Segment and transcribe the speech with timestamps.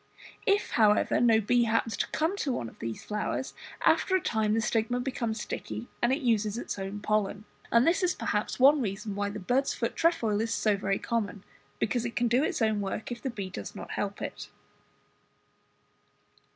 [0.47, 3.53] If however no bee happens to come to one of these flowers,
[3.85, 8.01] after a time the stigma becomes sticky and it uses its own pollen: and this
[8.01, 11.43] is perhaps one reason why the bird's foot trefoil is so very common,
[11.77, 14.49] because it can do its own work if the bee does not help it.